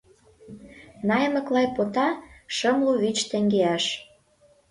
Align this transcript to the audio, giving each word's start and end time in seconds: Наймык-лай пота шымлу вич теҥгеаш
Наймык-лай 1.07 1.67
пота 1.75 2.07
шымлу 2.55 2.93
вич 3.01 3.17
теҥгеаш 3.29 3.85